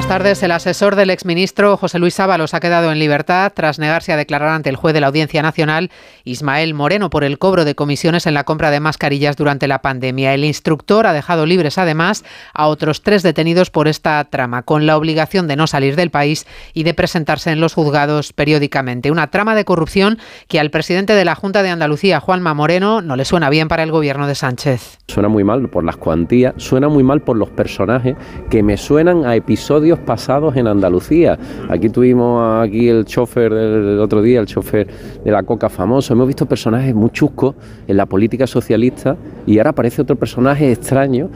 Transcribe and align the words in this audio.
Buenas 0.00 0.22
tardes. 0.22 0.42
El 0.42 0.52
asesor 0.52 0.96
del 0.96 1.10
exministro 1.10 1.76
José 1.76 1.98
Luis 1.98 2.18
Ábalos 2.18 2.54
ha 2.54 2.60
quedado 2.60 2.90
en 2.90 2.98
libertad 2.98 3.52
tras 3.54 3.78
negarse 3.78 4.14
a 4.14 4.16
declarar 4.16 4.48
ante 4.48 4.70
el 4.70 4.76
juez 4.76 4.94
de 4.94 5.00
la 5.02 5.08
Audiencia 5.08 5.42
Nacional 5.42 5.90
Ismael 6.24 6.72
Moreno 6.72 7.10
por 7.10 7.22
el 7.22 7.38
cobro 7.38 7.66
de 7.66 7.74
comisiones 7.74 8.26
en 8.26 8.32
la 8.32 8.44
compra 8.44 8.70
de 8.70 8.80
mascarillas 8.80 9.36
durante 9.36 9.68
la 9.68 9.82
pandemia. 9.82 10.32
El 10.32 10.46
instructor 10.46 11.06
ha 11.06 11.12
dejado 11.12 11.44
libres 11.44 11.76
además 11.76 12.24
a 12.54 12.68
otros 12.68 13.02
tres 13.02 13.22
detenidos 13.22 13.68
por 13.68 13.88
esta 13.88 14.24
trama, 14.24 14.62
con 14.62 14.86
la 14.86 14.96
obligación 14.96 15.46
de 15.46 15.56
no 15.56 15.66
salir 15.66 15.96
del 15.96 16.10
país 16.10 16.46
y 16.72 16.84
de 16.84 16.94
presentarse 16.94 17.50
en 17.50 17.60
los 17.60 17.74
juzgados 17.74 18.32
periódicamente. 18.32 19.10
Una 19.10 19.30
trama 19.30 19.54
de 19.54 19.66
corrupción 19.66 20.16
que 20.48 20.60
al 20.60 20.70
presidente 20.70 21.12
de 21.12 21.26
la 21.26 21.34
Junta 21.34 21.62
de 21.62 21.68
Andalucía, 21.68 22.20
Juanma 22.20 22.54
Moreno, 22.54 23.02
no 23.02 23.16
le 23.16 23.26
suena 23.26 23.50
bien 23.50 23.68
para 23.68 23.82
el 23.82 23.92
gobierno 23.92 24.26
de 24.26 24.34
Sánchez. 24.34 24.98
Suena 25.08 25.28
muy 25.28 25.44
mal 25.44 25.68
por 25.68 25.84
las 25.84 25.98
cuantías, 25.98 26.54
suena 26.56 26.88
muy 26.88 27.02
mal 27.02 27.20
por 27.20 27.36
los 27.36 27.50
personajes 27.50 28.16
que 28.48 28.62
me 28.62 28.78
suenan 28.78 29.26
a 29.26 29.36
episodios 29.36 29.89
pasados 29.98 30.56
en 30.56 30.66
Andalucía. 30.66 31.38
Aquí 31.68 31.88
tuvimos 31.88 32.64
aquí 32.64 32.88
el 32.88 33.04
chofer 33.04 33.52
del 33.52 33.98
otro 33.98 34.22
día, 34.22 34.40
el 34.40 34.46
chofer 34.46 34.86
de 35.24 35.30
la 35.30 35.42
coca 35.42 35.68
famoso. 35.68 36.12
Hemos 36.12 36.26
visto 36.26 36.46
personajes 36.46 36.94
muy 36.94 37.10
chuscos 37.10 37.54
en 37.86 37.96
la 37.96 38.06
política 38.06 38.46
socialista 38.46 39.16
y 39.46 39.58
ahora 39.58 39.70
aparece 39.70 40.02
otro 40.02 40.16
personaje 40.16 40.70
extraño 40.70 41.28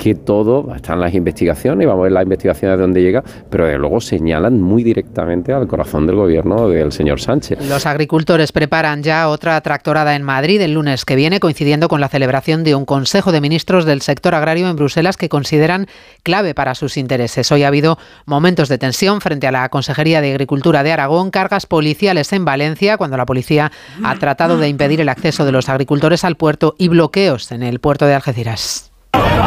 que 0.00 0.14
todo, 0.14 0.74
están 0.74 0.98
las 0.98 1.12
investigaciones, 1.12 1.84
y 1.84 1.86
vamos 1.86 2.00
a 2.00 2.02
ver 2.04 2.12
las 2.12 2.22
investigaciones 2.22 2.78
de 2.78 2.82
dónde 2.82 3.02
llega, 3.02 3.22
pero 3.50 3.66
de 3.66 3.76
luego 3.76 4.00
señalan 4.00 4.58
muy 4.58 4.82
directamente 4.82 5.52
al 5.52 5.66
corazón 5.66 6.06
del 6.06 6.16
gobierno 6.16 6.70
del 6.70 6.90
señor 6.90 7.20
Sánchez. 7.20 7.58
Los 7.68 7.84
agricultores 7.84 8.50
preparan 8.50 9.02
ya 9.02 9.28
otra 9.28 9.60
tractorada 9.60 10.16
en 10.16 10.22
Madrid 10.22 10.58
el 10.62 10.72
lunes 10.72 11.04
que 11.04 11.16
viene, 11.16 11.38
coincidiendo 11.38 11.88
con 11.88 12.00
la 12.00 12.08
celebración 12.08 12.64
de 12.64 12.74
un 12.74 12.86
Consejo 12.86 13.30
de 13.30 13.42
Ministros 13.42 13.84
del 13.84 14.00
sector 14.00 14.34
agrario 14.34 14.70
en 14.70 14.76
Bruselas 14.76 15.18
que 15.18 15.28
consideran 15.28 15.86
clave 16.22 16.54
para 16.54 16.74
sus 16.74 16.96
intereses. 16.96 17.52
Hoy 17.52 17.64
ha 17.64 17.68
habido 17.68 17.98
momentos 18.24 18.70
de 18.70 18.78
tensión 18.78 19.20
frente 19.20 19.48
a 19.48 19.52
la 19.52 19.68
Consejería 19.68 20.22
de 20.22 20.30
Agricultura 20.30 20.82
de 20.82 20.92
Aragón, 20.92 21.30
cargas 21.30 21.66
policiales 21.66 22.32
en 22.32 22.46
Valencia, 22.46 22.96
cuando 22.96 23.18
la 23.18 23.26
policía 23.26 23.70
ha 24.02 24.14
tratado 24.14 24.56
de 24.56 24.68
impedir 24.68 25.02
el 25.02 25.10
acceso 25.10 25.44
de 25.44 25.52
los 25.52 25.68
agricultores 25.68 26.24
al 26.24 26.36
puerto 26.36 26.74
y 26.78 26.88
bloqueos 26.88 27.52
en 27.52 27.62
el 27.62 27.80
puerto 27.80 28.06
de 28.06 28.14
Algeciras. 28.14 28.89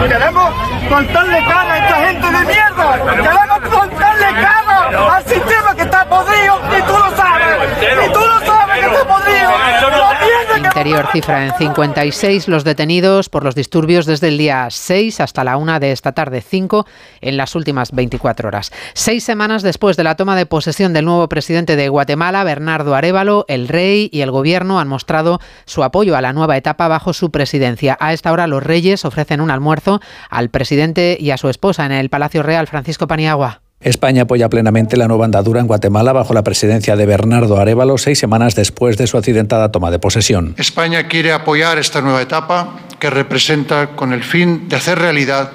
Queremos 0.08 0.54
contarle 0.90 1.46
cara 1.46 1.74
a 1.74 1.78
esta 1.78 1.96
gente 1.96 2.28
de 2.28 2.46
mierda. 2.46 2.88
Queremos 3.16 3.60
contarle 3.72 4.28
cara 4.42 5.16
al 5.16 5.26
sistema 5.26 5.76
que 5.76 5.82
está 5.84 6.06
podrido 6.06 6.60
y 6.78 6.82
tú 6.82 6.94
lo 6.94 7.16
sabes. 7.16 8.06
Y 8.06 8.14
tú 8.14 8.20
lo 8.20 8.46
sabes 8.46 8.80
que 8.80 8.86
está 8.86 9.04
podrido. 9.06 9.52
Interior 10.84 11.08
cifra 11.14 11.46
en 11.46 11.54
56 11.54 12.50
los 12.50 12.66
detenidos 12.66 13.30
por 13.30 13.46
los 13.46 13.56
disturbios 13.56 14.06
desde 14.06 14.28
el 14.28 14.38
día 14.38 14.68
6 14.70 15.22
hasta 15.22 15.46
la 15.46 15.56
1 15.56 15.80
de 15.80 15.94
esta 15.94 16.12
tarde 16.12 16.42
5 16.42 16.86
en 17.22 17.38
las 17.38 17.56
últimas 17.56 17.94
24 17.94 18.50
horas. 18.50 18.74
Seis 18.94 19.24
semanas 19.24 19.64
después 19.64 19.96
de 19.96 20.04
la 20.04 20.18
toma 20.18 20.36
de 20.36 20.46
posesión 20.46 20.92
del 20.92 21.06
nuevo 21.06 21.30
presidente 21.30 21.78
de 21.78 21.88
Guatemala, 21.88 22.44
Bernardo 22.44 22.96
Arevalo, 22.96 23.46
el 23.48 23.70
rey 23.70 24.10
y 24.12 24.20
el 24.20 24.32
gobierno 24.32 24.78
han 24.82 24.90
mostrado 24.90 25.40
su 25.64 25.86
apoyo 25.86 26.18
a 26.18 26.22
la 26.22 26.34
nueva 26.34 26.58
etapa 26.58 26.90
bajo 26.90 27.14
su 27.14 27.32
presidencia. 27.32 27.98
A 28.02 28.12
esta 28.12 28.34
hora 28.34 28.48
los 28.48 28.62
reyes 28.62 29.06
ofrecen 29.06 29.40
un 29.40 29.52
almuerzo 29.52 30.02
al 30.30 30.50
presidente 30.50 31.16
y 31.18 31.32
a 31.32 31.38
su 31.38 31.48
esposa 31.48 31.86
en 31.86 31.94
el 31.94 32.10
Palacio 32.10 32.44
Real, 32.44 32.68
Francisco 32.68 33.08
Paniagua. 33.08 33.63
España 33.84 34.24
apoya 34.24 34.50
plenamente 34.50 34.96
la 34.96 35.08
nueva 35.08 35.26
andadura 35.26 35.60
en 35.60 35.68
Guatemala 35.68 36.14
bajo 36.14 36.34
la 36.34 36.44
presidencia 36.44 36.96
de 36.96 37.06
Bernardo 37.06 37.60
Arevalo 37.60 37.98
seis 37.98 38.18
semanas 38.18 38.56
después 38.56 38.98
de 38.98 39.08
su 39.08 39.18
accidentada 39.18 39.72
toma 39.72 39.92
de 39.92 40.00
posesión. 40.00 40.56
España 40.58 41.08
quiere 41.08 41.34
apoyar 41.34 41.78
esta 41.78 42.02
nueva 42.02 42.22
etapa 42.22 42.80
que 43.00 43.10
representa 43.10 43.88
con 43.96 44.14
el 44.14 44.24
fin 44.24 44.70
de 44.70 44.78
hacer 44.78 45.00
realidad 45.00 45.52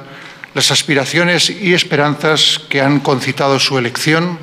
las 0.54 0.70
aspiraciones 0.70 1.50
y 1.50 1.72
esperanzas 1.72 2.60
que 2.68 2.82
han 2.82 3.00
concitado 3.00 3.58
su 3.58 3.78
elección 3.78 4.38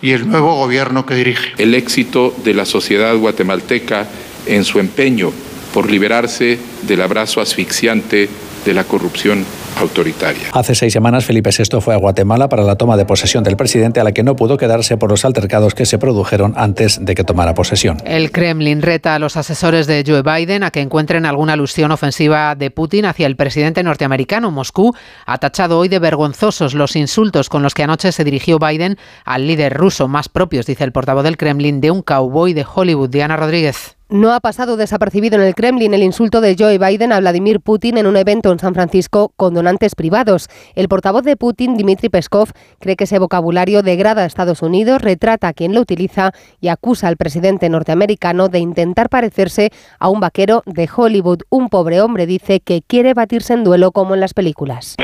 y 0.00 0.12
el 0.12 0.28
nuevo 0.28 0.54
gobierno 0.54 1.04
que 1.04 1.14
dirige. 1.14 1.52
El 1.58 1.74
éxito 1.74 2.34
de 2.44 2.54
la 2.54 2.64
sociedad 2.64 3.14
guatemalteca 3.16 4.06
en 4.46 4.64
su 4.64 4.78
empeño 4.78 5.32
por 5.74 5.90
liberarse 5.90 6.58
del 6.82 7.02
abrazo 7.02 7.40
asfixiante 7.42 8.30
de 8.66 8.74
la 8.74 8.84
corrupción 8.84 9.46
autoritaria. 9.80 10.48
Hace 10.52 10.74
seis 10.74 10.92
semanas 10.92 11.24
Felipe 11.24 11.50
VI 11.56 11.80
fue 11.80 11.94
a 11.94 11.98
Guatemala 11.98 12.48
para 12.48 12.64
la 12.64 12.76
toma 12.76 12.96
de 12.96 13.06
posesión 13.06 13.44
del 13.44 13.56
presidente 13.56 14.00
a 14.00 14.04
la 14.04 14.12
que 14.12 14.24
no 14.24 14.34
pudo 14.34 14.56
quedarse 14.56 14.96
por 14.96 15.08
los 15.10 15.24
altercados 15.24 15.74
que 15.74 15.86
se 15.86 15.98
produjeron 15.98 16.52
antes 16.56 17.04
de 17.04 17.14
que 17.14 17.22
tomara 17.22 17.54
posesión. 17.54 17.98
El 18.04 18.32
Kremlin 18.32 18.82
reta 18.82 19.14
a 19.14 19.18
los 19.18 19.36
asesores 19.36 19.86
de 19.86 20.02
Joe 20.04 20.22
Biden 20.22 20.64
a 20.64 20.72
que 20.72 20.80
encuentren 20.80 21.26
alguna 21.26 21.52
alusión 21.52 21.92
ofensiva 21.92 22.56
de 22.56 22.70
Putin 22.72 23.04
hacia 23.04 23.26
el 23.28 23.36
presidente 23.36 23.82
norteamericano. 23.84 24.50
Moscú 24.50 24.94
ha 25.24 25.38
tachado 25.38 25.78
hoy 25.78 25.88
de 25.88 26.00
vergonzosos 26.00 26.74
los 26.74 26.96
insultos 26.96 27.48
con 27.48 27.62
los 27.62 27.74
que 27.74 27.84
anoche 27.84 28.10
se 28.10 28.24
dirigió 28.24 28.58
Biden 28.58 28.98
al 29.24 29.46
líder 29.46 29.74
ruso, 29.74 30.08
más 30.08 30.28
propios, 30.28 30.66
dice 30.66 30.82
el 30.82 30.92
portavoz 30.92 31.22
del 31.22 31.36
Kremlin, 31.36 31.80
de 31.80 31.92
un 31.92 32.02
cowboy 32.02 32.52
de 32.52 32.66
Hollywood, 32.74 33.10
Diana 33.10 33.36
Rodríguez. 33.36 33.95
No 34.08 34.32
ha 34.32 34.38
pasado 34.38 34.76
desapercibido 34.76 35.34
en 35.34 35.42
el 35.42 35.56
Kremlin 35.56 35.92
el 35.92 36.04
insulto 36.04 36.40
de 36.40 36.54
Joe 36.56 36.78
Biden 36.78 37.12
a 37.12 37.18
Vladimir 37.18 37.58
Putin 37.58 37.98
en 37.98 38.06
un 38.06 38.16
evento 38.16 38.52
en 38.52 38.60
San 38.60 38.72
Francisco 38.72 39.32
con 39.34 39.52
donantes 39.52 39.96
privados. 39.96 40.48
El 40.76 40.86
portavoz 40.86 41.24
de 41.24 41.36
Putin, 41.36 41.76
Dmitry 41.76 42.08
Peskov, 42.08 42.50
cree 42.78 42.94
que 42.94 43.02
ese 43.02 43.18
vocabulario 43.18 43.82
degrada 43.82 44.22
a 44.22 44.26
Estados 44.26 44.62
Unidos, 44.62 45.02
retrata 45.02 45.48
a 45.48 45.52
quien 45.52 45.74
lo 45.74 45.80
utiliza 45.80 46.30
y 46.60 46.68
acusa 46.68 47.08
al 47.08 47.16
presidente 47.16 47.68
norteamericano 47.68 48.48
de 48.48 48.60
intentar 48.60 49.08
parecerse 49.08 49.72
a 49.98 50.08
un 50.08 50.20
vaquero 50.20 50.62
de 50.66 50.88
Hollywood. 50.94 51.40
Un 51.50 51.68
pobre 51.68 52.00
hombre 52.00 52.26
dice 52.26 52.60
que 52.60 52.82
quiere 52.86 53.12
batirse 53.12 53.54
en 53.54 53.64
duelo 53.64 53.90
como 53.90 54.14
en 54.14 54.20
las 54.20 54.34
películas. 54.34 54.94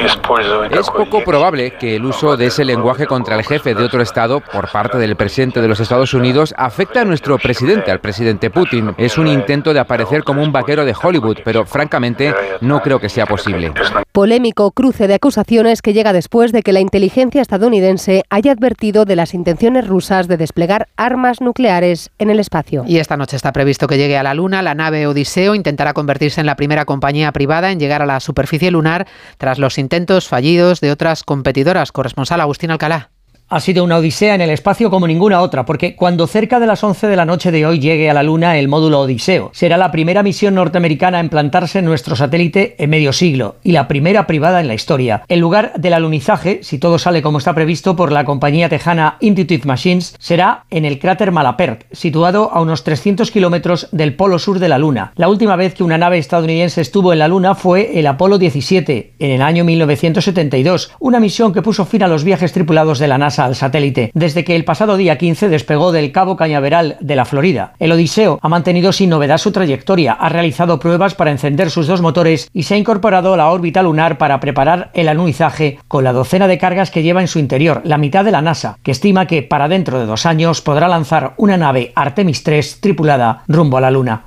Es 0.70 0.90
poco 0.90 1.24
probable 1.24 1.76
que 1.76 1.96
el 1.96 2.04
uso 2.04 2.36
de 2.36 2.46
ese 2.46 2.64
lenguaje 2.64 3.08
contra 3.08 3.34
el 3.34 3.42
jefe 3.42 3.74
de 3.74 3.82
otro 3.82 4.00
Estado 4.00 4.40
por 4.52 4.70
parte 4.70 4.98
del 4.98 5.16
presidente 5.16 5.60
de 5.60 5.66
los 5.66 5.80
Estados 5.80 6.14
Unidos 6.14 6.54
afecte 6.56 7.00
a 7.00 7.04
nuestro 7.04 7.36
presidente, 7.38 7.90
al 7.90 8.00
presidente 8.00 8.48
Putin 8.48 8.91
es 8.98 9.18
un 9.18 9.26
intento 9.26 9.72
de 9.72 9.80
aparecer 9.80 10.24
como 10.24 10.42
un 10.42 10.52
vaquero 10.52 10.84
de 10.84 10.94
Hollywood, 11.00 11.38
pero 11.44 11.66
francamente 11.66 12.34
no 12.60 12.80
creo 12.80 13.00
que 13.00 13.08
sea 13.08 13.26
posible. 13.26 13.72
Polémico 14.12 14.70
cruce 14.72 15.08
de 15.08 15.14
acusaciones 15.14 15.82
que 15.82 15.92
llega 15.92 16.12
después 16.12 16.52
de 16.52 16.62
que 16.62 16.72
la 16.72 16.80
inteligencia 16.80 17.40
estadounidense 17.40 18.24
haya 18.30 18.52
advertido 18.52 19.04
de 19.04 19.16
las 19.16 19.34
intenciones 19.34 19.86
rusas 19.86 20.28
de 20.28 20.36
desplegar 20.36 20.88
armas 20.96 21.40
nucleares 21.40 22.10
en 22.18 22.30
el 22.30 22.40
espacio. 22.40 22.84
Y 22.86 22.98
esta 22.98 23.16
noche 23.16 23.36
está 23.36 23.52
previsto 23.52 23.86
que 23.86 23.98
llegue 23.98 24.18
a 24.18 24.22
la 24.22 24.34
Luna. 24.34 24.62
La 24.62 24.74
nave 24.74 25.06
Odiseo 25.06 25.54
intentará 25.54 25.92
convertirse 25.94 26.40
en 26.40 26.46
la 26.46 26.56
primera 26.56 26.84
compañía 26.84 27.32
privada 27.32 27.70
en 27.70 27.80
llegar 27.80 28.02
a 28.02 28.06
la 28.06 28.20
superficie 28.20 28.70
lunar 28.70 29.06
tras 29.38 29.58
los 29.58 29.78
intentos 29.78 30.28
fallidos 30.28 30.80
de 30.80 30.90
otras 30.90 31.22
competidoras. 31.22 31.92
Corresponsal 31.92 32.40
Agustín 32.40 32.70
Alcalá 32.70 33.10
ha 33.52 33.60
sido 33.60 33.84
una 33.84 33.98
odisea 33.98 34.34
en 34.34 34.40
el 34.40 34.48
espacio 34.48 34.88
como 34.88 35.06
ninguna 35.06 35.42
otra, 35.42 35.66
porque 35.66 35.94
cuando 35.94 36.26
cerca 36.26 36.58
de 36.58 36.66
las 36.66 36.82
11 36.82 37.06
de 37.06 37.16
la 37.16 37.26
noche 37.26 37.50
de 37.50 37.66
hoy 37.66 37.80
llegue 37.80 38.08
a 38.08 38.14
la 38.14 38.22
Luna 38.22 38.56
el 38.56 38.66
módulo 38.66 39.00
Odiseo, 39.00 39.50
será 39.52 39.76
la 39.76 39.92
primera 39.92 40.22
misión 40.22 40.54
norteamericana 40.54 41.20
en 41.20 41.28
plantarse 41.28 41.80
en 41.80 41.84
nuestro 41.84 42.16
satélite 42.16 42.76
en 42.78 42.88
medio 42.88 43.12
siglo 43.12 43.56
y 43.62 43.72
la 43.72 43.88
primera 43.88 44.26
privada 44.26 44.60
en 44.60 44.68
la 44.68 44.74
historia. 44.74 45.24
El 45.28 45.40
lugar 45.40 45.74
del 45.76 45.92
alunizaje, 45.92 46.60
si 46.62 46.78
todo 46.78 46.98
sale 46.98 47.20
como 47.20 47.36
está 47.36 47.54
previsto 47.54 47.94
por 47.94 48.10
la 48.10 48.24
compañía 48.24 48.70
tejana 48.70 49.18
Intuitive 49.20 49.66
Machines, 49.66 50.16
será 50.18 50.64
en 50.70 50.86
el 50.86 50.98
cráter 50.98 51.30
Malapert, 51.30 51.84
situado 51.92 52.50
a 52.54 52.62
unos 52.62 52.84
300 52.84 53.30
kilómetros 53.30 53.88
del 53.92 54.16
polo 54.16 54.38
sur 54.38 54.60
de 54.60 54.70
la 54.70 54.78
Luna. 54.78 55.12
La 55.16 55.28
última 55.28 55.56
vez 55.56 55.74
que 55.74 55.84
una 55.84 55.98
nave 55.98 56.16
estadounidense 56.16 56.80
estuvo 56.80 57.12
en 57.12 57.18
la 57.18 57.28
Luna 57.28 57.54
fue 57.54 57.98
el 57.98 58.06
Apolo 58.06 58.38
17, 58.38 59.16
en 59.18 59.30
el 59.30 59.42
año 59.42 59.62
1972, 59.64 60.92
una 61.00 61.20
misión 61.20 61.52
que 61.52 61.60
puso 61.60 61.84
fin 61.84 62.02
a 62.02 62.08
los 62.08 62.24
viajes 62.24 62.54
tripulados 62.54 62.98
de 62.98 63.08
la 63.08 63.18
NASA 63.18 63.41
al 63.44 63.54
satélite, 63.54 64.10
desde 64.14 64.44
que 64.44 64.56
el 64.56 64.64
pasado 64.64 64.96
día 64.96 65.18
15 65.18 65.48
despegó 65.48 65.92
del 65.92 66.12
Cabo 66.12 66.36
Cañaveral 66.36 66.96
de 67.00 67.16
la 67.16 67.24
Florida. 67.24 67.74
El 67.78 67.92
Odiseo 67.92 68.38
ha 68.42 68.48
mantenido 68.48 68.92
sin 68.92 69.10
novedad 69.10 69.38
su 69.38 69.52
trayectoria, 69.52 70.12
ha 70.12 70.28
realizado 70.28 70.78
pruebas 70.78 71.14
para 71.14 71.30
encender 71.30 71.70
sus 71.70 71.86
dos 71.86 72.00
motores 72.00 72.48
y 72.52 72.64
se 72.64 72.74
ha 72.74 72.78
incorporado 72.78 73.34
a 73.34 73.36
la 73.36 73.50
órbita 73.50 73.82
lunar 73.82 74.18
para 74.18 74.40
preparar 74.40 74.90
el 74.94 75.08
alunizaje 75.08 75.78
con 75.88 76.04
la 76.04 76.12
docena 76.12 76.48
de 76.48 76.58
cargas 76.58 76.90
que 76.90 77.02
lleva 77.02 77.20
en 77.20 77.28
su 77.28 77.38
interior, 77.38 77.82
la 77.84 77.98
mitad 77.98 78.24
de 78.24 78.32
la 78.32 78.42
NASA, 78.42 78.78
que 78.82 78.90
estima 78.90 79.26
que 79.26 79.42
para 79.42 79.68
dentro 79.68 79.98
de 79.98 80.06
dos 80.06 80.26
años 80.26 80.60
podrá 80.60 80.88
lanzar 80.88 81.34
una 81.36 81.56
nave 81.56 81.92
Artemis 81.94 82.42
3 82.42 82.80
tripulada 82.80 83.44
rumbo 83.48 83.76
a 83.76 83.80
la 83.80 83.90
Luna 83.90 84.26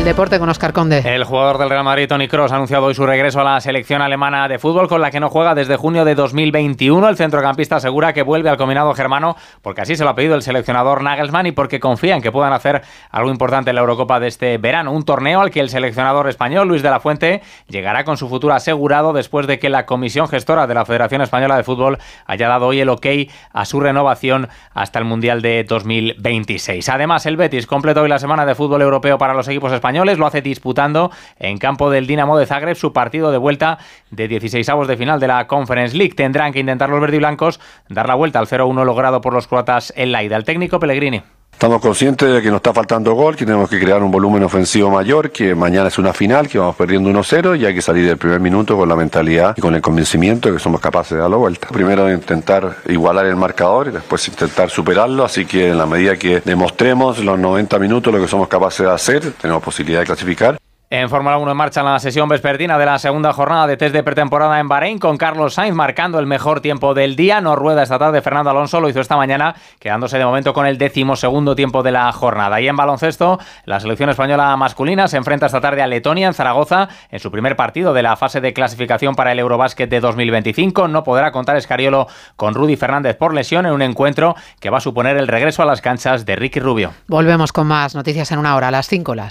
el 0.00 0.06
deporte 0.06 0.38
con 0.38 0.48
Oscar 0.48 0.72
Conde. 0.72 1.02
El 1.04 1.24
jugador 1.24 1.58
del 1.58 1.68
Real 1.68 1.84
Madrid, 1.84 2.08
Tony 2.08 2.26
Cross, 2.26 2.52
ha 2.52 2.54
anunciado 2.54 2.86
hoy 2.86 2.94
su 2.94 3.04
regreso 3.04 3.40
a 3.40 3.44
la 3.44 3.60
selección 3.60 4.00
alemana 4.00 4.48
de 4.48 4.58
fútbol, 4.58 4.88
con 4.88 5.02
la 5.02 5.10
que 5.10 5.20
no 5.20 5.28
juega 5.28 5.54
desde 5.54 5.76
junio 5.76 6.06
de 6.06 6.14
2021. 6.14 7.06
El 7.06 7.18
centrocampista 7.18 7.76
asegura 7.76 8.14
que 8.14 8.22
vuelve 8.22 8.48
al 8.48 8.56
combinado 8.56 8.94
germano, 8.94 9.36
porque 9.60 9.82
así 9.82 9.96
se 9.96 10.04
lo 10.04 10.10
ha 10.10 10.14
pedido 10.14 10.36
el 10.36 10.42
seleccionador 10.42 11.02
Nagelsmann 11.02 11.48
y 11.48 11.52
porque 11.52 11.80
confía 11.80 12.16
en 12.16 12.22
que 12.22 12.32
puedan 12.32 12.54
hacer 12.54 12.80
algo 13.10 13.30
importante 13.30 13.70
en 13.70 13.76
la 13.76 13.82
Eurocopa 13.82 14.20
de 14.20 14.28
este 14.28 14.56
verano. 14.56 14.90
Un 14.92 15.04
torneo 15.04 15.42
al 15.42 15.50
que 15.50 15.60
el 15.60 15.68
seleccionador 15.68 16.30
español, 16.30 16.66
Luis 16.66 16.82
de 16.82 16.88
la 16.88 17.00
Fuente, 17.00 17.42
llegará 17.68 18.04
con 18.04 18.16
su 18.16 18.30
futuro 18.30 18.54
asegurado 18.54 19.12
después 19.12 19.46
de 19.46 19.58
que 19.58 19.68
la 19.68 19.84
comisión 19.84 20.28
gestora 20.28 20.66
de 20.66 20.72
la 20.72 20.86
Federación 20.86 21.20
Española 21.20 21.58
de 21.58 21.62
Fútbol 21.62 21.98
haya 22.24 22.48
dado 22.48 22.68
hoy 22.68 22.80
el 22.80 22.88
ok 22.88 23.06
a 23.52 23.66
su 23.66 23.80
renovación 23.80 24.48
hasta 24.72 24.98
el 24.98 25.04
Mundial 25.04 25.42
de 25.42 25.62
2026. 25.64 26.88
Además, 26.88 27.26
el 27.26 27.36
Betis 27.36 27.66
completó 27.66 28.00
hoy 28.00 28.08
la 28.08 28.18
semana 28.18 28.46
de 28.46 28.54
fútbol 28.54 28.80
europeo 28.80 29.18
para 29.18 29.34
los 29.34 29.46
equipos 29.46 29.70
españoles 29.72 29.89
españoles. 29.90 30.18
Lo 30.18 30.26
hace 30.26 30.40
disputando 30.40 31.10
en 31.38 31.58
campo 31.58 31.90
del 31.90 32.06
Dinamo 32.06 32.38
de 32.38 32.46
Zagreb 32.46 32.76
su 32.76 32.92
partido 32.92 33.32
de 33.32 33.38
vuelta 33.38 33.78
de 34.10 34.28
16 34.28 34.68
avos 34.68 34.86
de 34.86 34.96
final 34.96 35.18
de 35.18 35.26
la 35.26 35.46
Conference 35.46 35.96
League. 35.96 36.14
Tendrán 36.14 36.52
que 36.52 36.60
intentar 36.60 36.88
los 36.88 37.00
verdiblancos 37.00 37.60
dar 37.88 38.06
la 38.06 38.14
vuelta 38.14 38.38
al 38.38 38.46
0-1 38.46 38.84
logrado 38.84 39.20
por 39.20 39.34
los 39.34 39.48
croatas 39.48 39.92
en 39.96 40.12
la 40.12 40.22
ida. 40.22 40.36
El 40.36 40.44
técnico 40.44 40.78
Pellegrini. 40.78 41.22
Estamos 41.60 41.82
conscientes 41.82 42.32
de 42.32 42.40
que 42.40 42.48
nos 42.48 42.56
está 42.56 42.72
faltando 42.72 43.12
gol, 43.12 43.36
que 43.36 43.44
tenemos 43.44 43.68
que 43.68 43.78
crear 43.78 44.02
un 44.02 44.10
volumen 44.10 44.42
ofensivo 44.42 44.88
mayor, 44.88 45.30
que 45.30 45.54
mañana 45.54 45.88
es 45.88 45.98
una 45.98 46.14
final, 46.14 46.48
que 46.48 46.58
vamos 46.58 46.74
perdiendo 46.74 47.10
1-0 47.10 47.60
y 47.60 47.66
hay 47.66 47.74
que 47.74 47.82
salir 47.82 48.06
del 48.06 48.16
primer 48.16 48.40
minuto 48.40 48.78
con 48.78 48.88
la 48.88 48.96
mentalidad 48.96 49.52
y 49.54 49.60
con 49.60 49.74
el 49.74 49.82
convencimiento 49.82 50.48
de 50.48 50.54
que 50.54 50.58
somos 50.58 50.80
capaces 50.80 51.10
de 51.10 51.18
dar 51.18 51.28
la 51.28 51.36
vuelta. 51.36 51.68
Primero 51.68 52.10
intentar 52.10 52.78
igualar 52.86 53.26
el 53.26 53.36
marcador 53.36 53.88
y 53.88 53.90
después 53.90 54.26
intentar 54.28 54.70
superarlo, 54.70 55.22
así 55.22 55.44
que 55.44 55.68
en 55.68 55.76
la 55.76 55.84
medida 55.84 56.16
que 56.16 56.40
demostremos 56.42 57.18
los 57.18 57.38
90 57.38 57.78
minutos 57.78 58.10
lo 58.10 58.22
que 58.22 58.28
somos 58.28 58.48
capaces 58.48 58.86
de 58.86 58.92
hacer, 58.92 59.32
tenemos 59.32 59.62
posibilidad 59.62 60.00
de 60.00 60.06
clasificar. 60.06 60.59
En 60.92 61.08
Fórmula 61.08 61.38
1 61.38 61.52
en 61.52 61.56
marcha 61.56 61.84
la 61.84 62.00
sesión 62.00 62.28
vespertina 62.28 62.76
de 62.76 62.84
la 62.84 62.98
segunda 62.98 63.32
jornada 63.32 63.68
de 63.68 63.76
test 63.76 63.94
de 63.94 64.02
pretemporada 64.02 64.58
en 64.58 64.66
Bahrein 64.66 64.98
con 64.98 65.18
Carlos 65.18 65.54
Sainz 65.54 65.72
marcando 65.72 66.18
el 66.18 66.26
mejor 66.26 66.60
tiempo 66.60 66.94
del 66.94 67.14
día. 67.14 67.40
No 67.40 67.54
rueda 67.54 67.84
esta 67.84 67.96
tarde 67.96 68.20
Fernando 68.22 68.50
Alonso, 68.50 68.80
lo 68.80 68.88
hizo 68.88 69.00
esta 69.00 69.16
mañana 69.16 69.54
quedándose 69.78 70.18
de 70.18 70.24
momento 70.24 70.52
con 70.52 70.66
el 70.66 70.78
decimosegundo 70.78 71.54
tiempo 71.54 71.84
de 71.84 71.92
la 71.92 72.10
jornada. 72.10 72.60
Y 72.60 72.66
en 72.66 72.74
baloncesto, 72.74 73.38
la 73.66 73.78
selección 73.78 74.10
española 74.10 74.56
masculina 74.56 75.06
se 75.06 75.16
enfrenta 75.16 75.46
esta 75.46 75.60
tarde 75.60 75.80
a 75.80 75.86
Letonia 75.86 76.26
en 76.26 76.34
Zaragoza 76.34 76.88
en 77.12 77.20
su 77.20 77.30
primer 77.30 77.54
partido 77.54 77.94
de 77.94 78.02
la 78.02 78.16
fase 78.16 78.40
de 78.40 78.52
clasificación 78.52 79.14
para 79.14 79.30
el 79.30 79.38
Eurobásquet 79.38 79.88
de 79.88 80.00
2025. 80.00 80.88
No 80.88 81.04
podrá 81.04 81.30
contar 81.30 81.54
Escariolo 81.56 82.08
con 82.34 82.54
Rudy 82.54 82.74
Fernández 82.74 83.16
por 83.16 83.32
lesión 83.32 83.64
en 83.64 83.74
un 83.74 83.82
encuentro 83.82 84.34
que 84.58 84.70
va 84.70 84.78
a 84.78 84.80
suponer 84.80 85.16
el 85.18 85.28
regreso 85.28 85.62
a 85.62 85.66
las 85.66 85.82
canchas 85.82 86.26
de 86.26 86.34
Ricky 86.34 86.58
Rubio. 86.58 86.90
Volvemos 87.06 87.52
con 87.52 87.68
más 87.68 87.94
noticias 87.94 88.32
en 88.32 88.40
una 88.40 88.56
hora, 88.56 88.66
a 88.66 88.72
las 88.72 88.88
5 88.88 89.14
las 89.14 89.28